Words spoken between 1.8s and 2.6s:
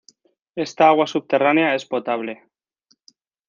potable.